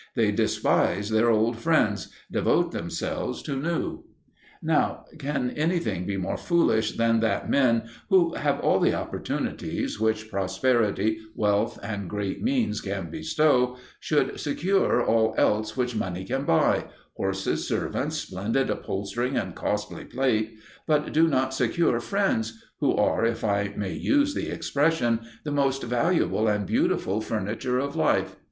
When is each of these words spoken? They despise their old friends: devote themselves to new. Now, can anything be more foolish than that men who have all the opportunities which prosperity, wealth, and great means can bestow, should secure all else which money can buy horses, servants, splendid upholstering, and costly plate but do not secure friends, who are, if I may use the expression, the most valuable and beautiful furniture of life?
They 0.15 0.31
despise 0.31 1.11
their 1.11 1.29
old 1.29 1.59
friends: 1.59 2.07
devote 2.31 2.71
themselves 2.71 3.43
to 3.43 3.55
new. 3.55 4.03
Now, 4.59 5.05
can 5.19 5.51
anything 5.51 6.07
be 6.07 6.17
more 6.17 6.37
foolish 6.37 6.93
than 6.93 7.19
that 7.19 7.51
men 7.51 7.83
who 8.09 8.33
have 8.33 8.59
all 8.61 8.79
the 8.79 8.95
opportunities 8.95 9.99
which 9.99 10.31
prosperity, 10.31 11.19
wealth, 11.35 11.77
and 11.83 12.09
great 12.09 12.41
means 12.41 12.81
can 12.81 13.11
bestow, 13.11 13.77
should 13.99 14.39
secure 14.39 15.05
all 15.05 15.35
else 15.37 15.77
which 15.77 15.95
money 15.95 16.25
can 16.25 16.45
buy 16.45 16.85
horses, 17.15 17.67
servants, 17.67 18.15
splendid 18.15 18.71
upholstering, 18.71 19.37
and 19.37 19.53
costly 19.53 20.03
plate 20.05 20.57
but 20.87 21.13
do 21.13 21.27
not 21.27 21.53
secure 21.53 21.99
friends, 21.99 22.59
who 22.79 22.95
are, 22.95 23.23
if 23.23 23.43
I 23.43 23.71
may 23.77 23.93
use 23.93 24.33
the 24.33 24.49
expression, 24.49 25.19
the 25.43 25.51
most 25.51 25.83
valuable 25.83 26.47
and 26.47 26.65
beautiful 26.65 27.21
furniture 27.21 27.77
of 27.77 27.95
life? 27.95 28.35